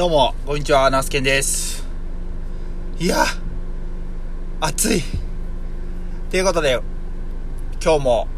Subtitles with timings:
[0.00, 1.86] どうも、こんにちは、ナスケンです。
[2.98, 3.22] いや、
[4.58, 5.02] 暑い。
[6.30, 6.80] ということで、
[7.84, 8.28] 今日も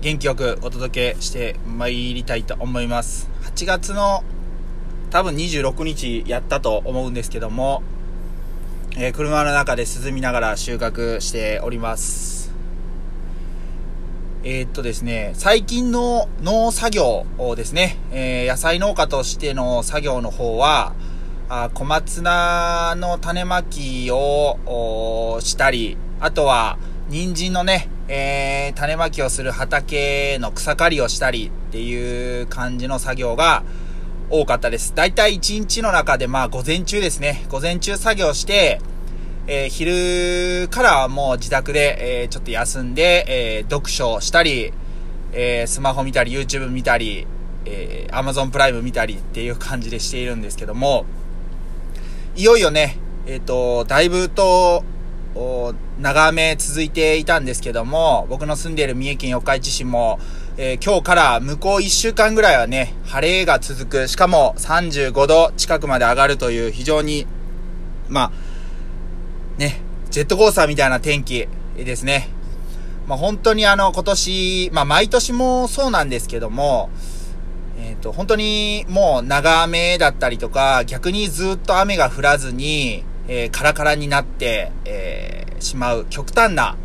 [0.00, 3.30] 元気よくお届けして参りたいと思います。
[3.44, 4.24] 8月の
[5.10, 7.84] 多分26日やったと思うんですけども、
[8.96, 12.47] えー車の中で涼みながら収穫しております。
[14.44, 20.94] えーっとですね、最近の農作業をですね、えー野菜農家としての作業の方は、
[21.48, 26.78] あ小松菜の種まきをしたり、あとは、
[27.08, 33.64] 人参のね、えー種まきをする畑の草刈りをしたりっていう感じの作業が
[34.30, 34.94] 多かったです。
[34.94, 38.80] だいたい1日の中でまあ午前中ですね、午前中作業して、
[39.50, 44.74] えー昼からもう自宅で、えーちょっと休んで、えー読書したり、
[45.32, 47.26] えスマホ見たり、YouTube 見たり、
[47.64, 51.06] え Amazon プライム見たりっていう感じでしているんですけども、
[52.36, 54.84] いよいよね、えっ、と、だいぶと、
[55.98, 60.18] 長雨続いていたんですけども、僕の住んでいる三重県四日市市も、
[60.58, 67.26] えー今日から向こう1週間ぐらいはね、晴れが続く、しかも35度近くまで上がるという非常に、
[68.10, 68.47] まあ、
[69.58, 72.28] ね、ジェットコースターみたいな天気ですね。
[73.08, 76.90] まあ、本当にあの、今年、まあ、毎年もそうなんですけども、
[77.80, 86.76] えっ、と、本当にもう長雨だったりとか、逆にずっと雨が降らずに、えーカラカラになって、えーしまう極端な、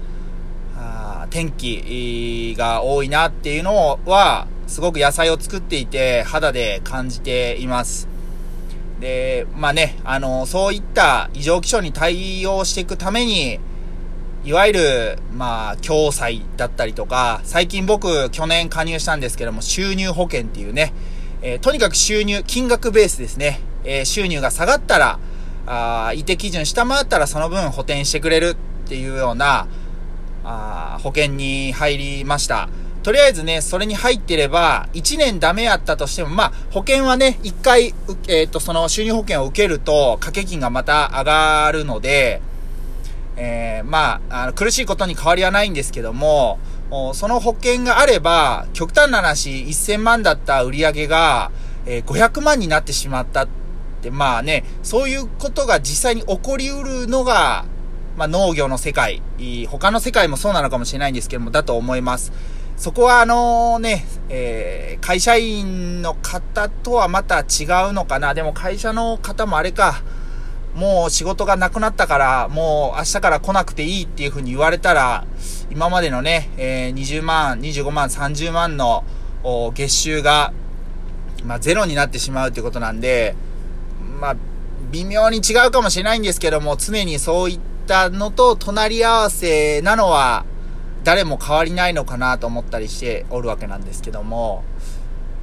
[0.75, 8.12] あ天気が多いなっていうのは、すごく野菜を作っていて肌で感じています。
[8.99, 13.59] で、まあね、あの、そういった異常気象に対応していくために、
[14.45, 20.93] いわゆる、まあ、共済だったりとか、最近僕、去年加入したんですけども、収入保険っていうね、
[21.41, 25.19] えーとにかく収入、金額ベースですね、えー収入が下がったら、
[25.65, 28.55] あー一定基準下回ったらその分補填してくれる
[28.85, 29.67] っていうような、
[30.43, 32.67] あ保険に入りました。
[33.03, 37.93] とりあえずね、それに入ってれば、1年ダメやったとしても、まあ、保険はね、1回、
[38.29, 42.41] えっ、と、その収入保険を受けると、掛け金がまた上がるので、
[43.35, 46.59] えーまあ、あの苦しいことに変わりはないんですけども、
[47.13, 51.51] その保険があれば、極端な話、1000万だった売り上げが、
[51.85, 53.47] えー500万になってしまったっ
[54.01, 57.65] て、まあね、そういうことが実際に起こりうるのが、
[58.15, 59.21] まあ農業の世界、
[59.67, 62.31] 他の世界もそうなのかもしれないんですけども、だと思います。
[62.77, 67.45] そこはあのね、えー会社員の方とはまた違う
[67.91, 68.33] のかな。
[68.33, 70.01] でも会社の方もあれか、
[70.75, 75.25] もう仕事がなくなったから、もう明日から来なくていいっていう風に言われたら、
[75.69, 79.03] 今までのね、えー20万、25万、30万の
[79.73, 80.53] 月収が、
[81.43, 83.35] まあゼロになってしまうということなんで、
[84.21, 84.35] まあ、
[84.91, 90.45] 微妙に違うかもしれないんですけども、常にそういったのと隣り合わせなのは、
[91.03, 94.63] 誰も変わりないのかなと思ったりしておるわけなんですけども、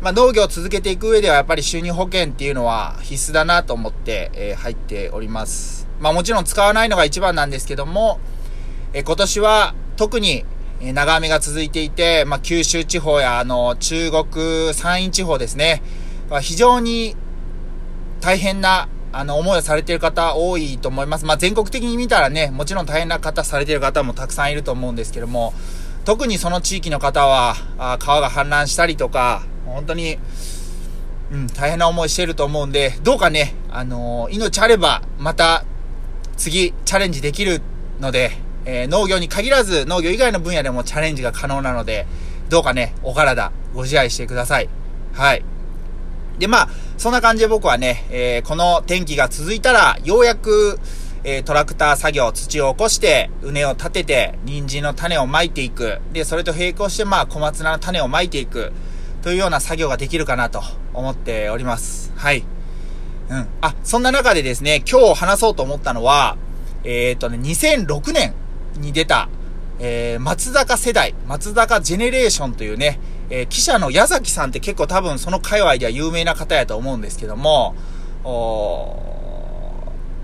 [0.01, 5.89] まあ、農業を続けていく上ではやっぱり収入保険っていうのは必須だなと思って、えー入っております。
[6.01, 8.19] まあもちろん使わないのが一番なんですけども、
[8.93, 10.45] えー今年は特に
[10.83, 15.83] え長雨が続いていて、まあ九州地方やあの中国山陰地方ですね、
[16.31, 17.17] は非常に
[18.21, 21.25] 大変なあの思いをされてる方多いと思います。
[21.25, 25.53] まあ全国的に見たらね、もちろん大変な方されてる方もたくさんいると思うんですけども、
[26.05, 30.19] 特にその地域の方は、あ川が氾濫したりとか、本当に、
[31.31, 35.65] うん、大変な思いしてると思うんで、どうかね、あのー命あれば、また、
[36.37, 37.61] 次、チャレンジできる
[38.01, 38.33] ので、
[38.65, 42.07] えー農業に限らず、農業以外の分野でもチャレンジが可能なので、
[42.49, 44.69] どうかね、お体、ご自愛してください。
[45.13, 45.45] はい。
[46.39, 50.79] で、まあ、そんな感じで僕はね、えーこの天気が続いたら、ようやく、
[51.25, 56.01] えートラクター作業、土を起こして、畝を立てて、人参の種をまいていく。
[56.13, 58.73] で、それと並行して、まあ、小松菜の種をまいていく。
[59.23, 60.63] というような作業ができるかなと
[60.95, 62.13] 思っております。
[62.17, 62.45] はい。
[63.29, 63.47] うん。
[63.61, 66.37] あ、そんな中でですね、今日話そうと思ったのは、
[66.85, 68.35] えっ、とね、2006年
[68.79, 69.29] に出た、
[69.79, 72.99] えー、松坂世代、松坂ジェネレーションというね、
[73.31, 77.75] えー記者の矢崎さんって結構多分その界隈では有名な方やと思うんですけども、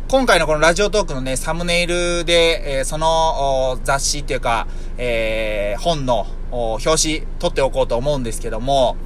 [0.08, 4.66] 今回のこのラジオトークのね、サムネイルで、えーその雑誌っていうか、
[4.98, 8.96] えー本の表紙撮っておこうと思うんですけども、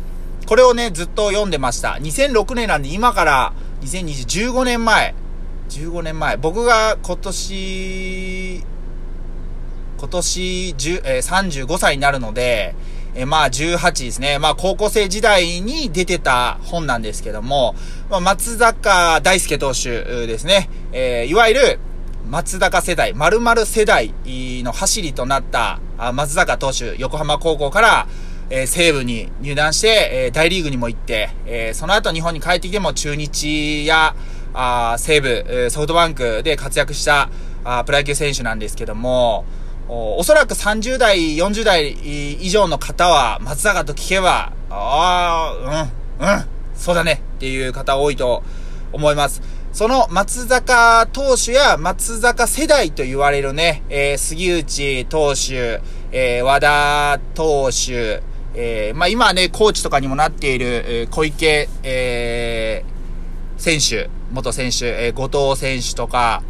[0.47, 1.99] これをね、ずっと読んでました。
[2.01, 5.15] 2006年なんで今から2020、15年前、
[5.69, 8.65] 15年前、僕が今年、
[9.99, 12.75] 今年10、えー35歳になるので、
[13.15, 14.39] えまあ18ですね。
[14.39, 17.75] まあ高校生時代に出てた本なんですけども、
[18.09, 20.71] まあ、松坂大輔投手ですね。
[20.93, 21.81] えー、いわゆる
[22.29, 25.81] 松坂世代、〇〇世代の走りとなった
[26.13, 28.07] 松坂投手、横浜高校から、
[28.51, 34.15] えー、西武に入団して、えー、大リーグにも行って、えー、その後日本に帰ってきても中日や、
[34.55, 37.31] あ西武、ソフトバンクで活躍した
[37.65, 39.45] あプロ野球選手なんですけども、
[39.93, 45.89] おそらく30代、40代以上の方は松坂と聞けば、ああ、
[46.21, 46.45] うん、うん、
[46.77, 48.45] そうだねっていう方多いと
[48.93, 49.43] 思います。
[49.73, 55.81] その松坂投手や松坂世代と言われるね、えー、杉内投手、
[56.13, 58.23] えー、和田投手、
[58.55, 66.45] えー、まあ今ね、コーチとかにもなっている、え、小池、えー、選手、元選手、えー、後藤選手とか、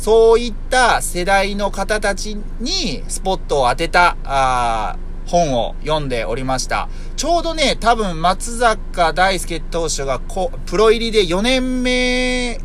[0.00, 4.96] そういった世代の方たちにスポットを当てた、あ
[5.26, 6.88] 本を読んでおりました。
[7.16, 12.60] ちょうどね、多分松坂大輔投手がこプロ入りで4年目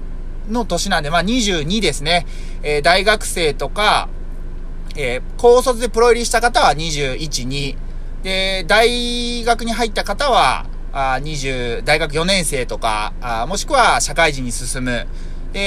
[0.48, 2.28] の年なんで、まあ22ですね。
[2.62, 4.10] えー、大学生とか、
[4.96, 7.76] えー、高卒でプロ入りした方は21、2。
[8.22, 15.08] で、大学に入った方は、あ20、大学4年生とか、あもしくは社会人に進む。
[15.54, 15.60] で、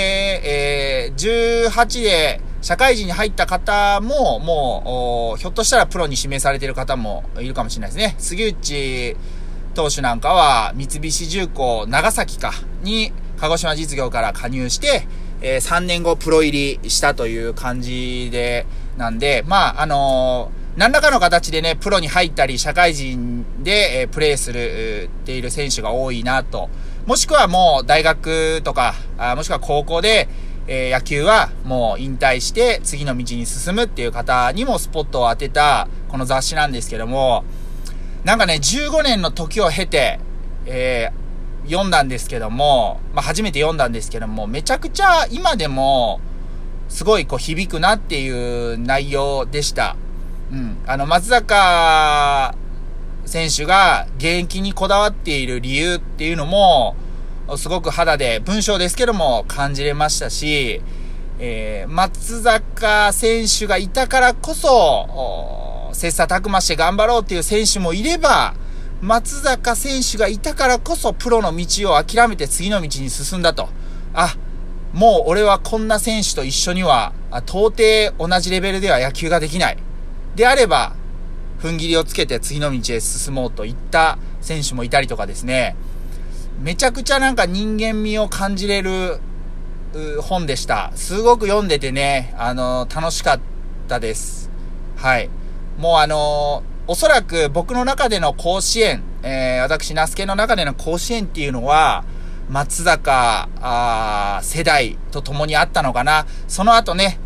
[1.08, 8.16] えー、18で社会人に入った方も、もう、ひょっとしたらプロに指名されている方もいるかもしれないですね。
[8.18, 9.16] 杉内
[9.74, 12.52] 投手なんかは、三菱重工長崎か、
[12.82, 15.06] に、鹿児島実業から加入して、
[15.40, 18.66] えー、3年後プロ入りしたという感じで、
[18.96, 26.68] なんで、まあ、あのー何らかの形でね、プロに入ったり、社会人で、えー、プレーする、っている選手が多いなと。
[27.06, 30.28] もしくはもう大学とか、あもしくは高校で、
[30.66, 37.44] えー、野球はもう引退して次の道に進むっていう方にもスポットを当てたこの雑誌なんですけども、
[38.24, 40.18] なんかね、15年の時を経て、
[40.66, 46.20] えー、読んだんですけども、まあ、初めて読んだんですけども、めちゃくちゃ今でも、
[46.88, 48.28] すごいこう響くなってい
[48.74, 49.96] う内容でした。
[50.50, 50.78] うん。
[50.86, 52.54] あの、松坂
[53.26, 56.96] 選手が現役にこだわっている理由っていうのも、
[57.56, 60.80] すごく肌で、文章ですけども感じれましたし、
[61.38, 68.54] えー、松坂選手がいたからこそ、切磋琢磨して頑張ろうっていう選手もいれば、
[69.02, 73.68] 松坂選手がいたからこそプロの道を諦めて次の道に進んだと。
[74.14, 74.36] あ、
[74.92, 77.12] もう俺はこんな選手と一緒には、
[77.46, 79.78] 到底同じレベルでは野球ができない。
[80.36, 80.94] であれば、
[81.60, 85.76] 踏ん切りをつけて次の道へ進もうといった選手もいたりとかですね、
[86.60, 89.18] めちゃくちゃなんか人間味を感じれる
[90.22, 90.92] 本でした。
[90.94, 93.40] すごく読んでてね、あの、楽しかっ
[93.88, 94.50] たです。
[94.96, 95.28] はい。
[95.78, 102.04] もうあの、おそらく僕の中での甲子園、えー、私、ナスケの中での甲子園っていうのは、
[102.48, 106.26] 松坂、あ世代と共にあったのかな。
[106.46, 107.18] その後ね、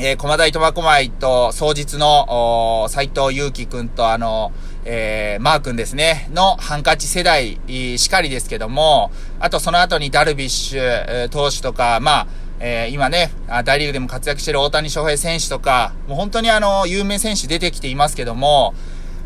[0.00, 4.52] えー、駒大苫小牧と、双日の、斎藤祐樹くんと、あの、
[4.84, 7.58] えー、マー君ですね、のハンカチ世代
[7.98, 9.10] しかりですけども、
[9.40, 12.26] あとその後にダルビッシュ、投手とか、まあ、
[12.60, 13.32] えー、今ね、
[13.64, 18.74] 大リーグでも活躍している大谷翔平選手とか、もう本当にあの、有名選手出てきていますけども、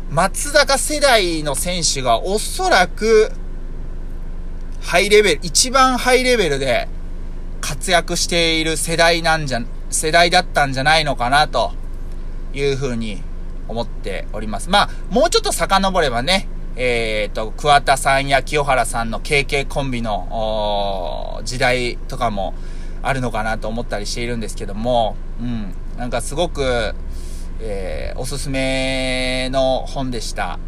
[0.09, 3.31] 松坂世代の選手がおそらく、
[4.81, 6.87] ハイレベル、一番ハイレベルで
[7.61, 9.61] 活躍している世代なんじゃ、
[9.93, 11.71] 世代だったんじゃないのかなと
[12.53, 13.21] いうふうに
[13.67, 14.69] 思っております。
[14.69, 22.53] まあ、もうちょっと遡ればね、えっ、ー、と、桑田さんや清原さんの KK コンビの時代とかも
[23.03, 26.95] あるのかなと思ったりしているんですけども、うん、なんかすごく、
[27.59, 30.59] えー、おすすめの本でした。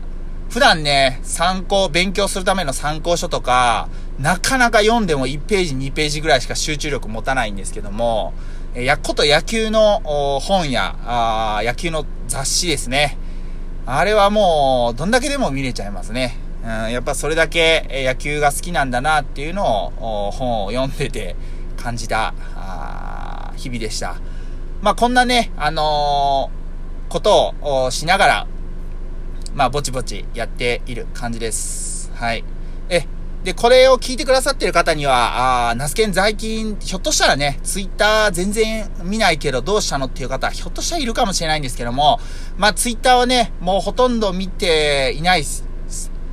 [0.50, 3.90] 普段ね、参考、勉強するための参考書とか、
[4.20, 8.34] なかなか読んでも1ページ、2ページぐらいしか集中力持たないんですけども、
[8.76, 10.02] やっこと野球の
[10.42, 13.18] 本やあ、野球の雑誌ですね。
[13.86, 16.38] あれはもう、どんだけでも見れちゃいますね。
[16.62, 21.38] うん、やっぱそれだけ野球が好きなんだなっていうのを、本を読んでて
[21.78, 24.18] 感じた、あ日々でした。
[24.82, 28.48] まあ、こんなね、あのー、ことをしながら、
[29.54, 32.12] まあ、ぼちぼちやっている感じです。
[32.16, 32.44] はい。
[33.46, 42.20] で、これを聞いてくださってる方には、あナスケン最近、ひょっとしたらね、ツイッター全然見ないけどどうしたのっていう方、ひょっとしたらいるかもしれないんですけども、
[42.58, 45.64] まあツイッターはね、もうほとんど見ていないです。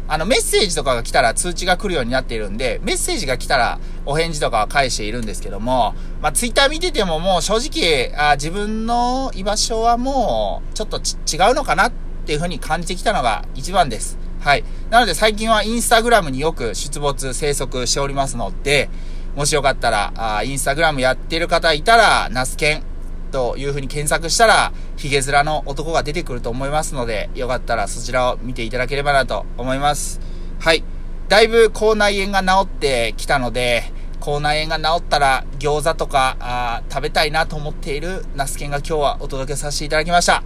[0.09, 11.92] あの、メッセージとかが来たら通知が来るようになっているんで、メッセージが来たらお返事とかは返しているんですけども、まあツイッター見ててももう正直、あ自分の居場所はもうちょっと違うのかなっ
[12.25, 14.22] ていう風に感じてきたのが一番です。
[14.43, 14.65] はい。
[14.91, 18.91] なので最近はインスタグラムによく出没、生息しておりますので、
[19.37, 22.83] もしよかったら、あインスタグラムやってる方いたら、ナスケン
[23.31, 30.21] という風に検索したら、ヒゲ面の男が出てくると思いますので、よかったらそちらを見ていただければなと思います。
[30.59, 30.83] はい。
[31.29, 40.43] だいぶ口内炎が治ってきたので、口内炎が治ったら餃子とかあ食べたいなと思っているナスケンが今日はお届けさせていただきました。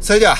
[0.00, 0.36] それでは、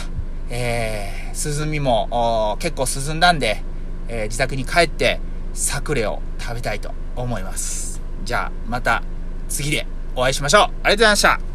[0.48, 3.62] えー、涼みも結構進んだんで、
[4.08, 5.20] えー、自宅に帰って
[5.54, 8.00] サクレを食べたいと思います。
[8.24, 9.02] じゃあまた
[9.48, 10.62] 次でお会いしましょう。
[10.62, 11.49] ありがとうございました。